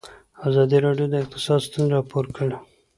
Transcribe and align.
ازادي 0.47 0.77
راډیو 0.85 1.07
د 1.09 1.15
اقتصاد 1.23 1.59
ستونزې 1.67 1.91
راپور 1.95 2.25
کړي. 2.37 2.55